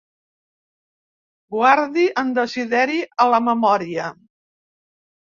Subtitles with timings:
[1.55, 4.07] Guardi en Desideri a la memòria.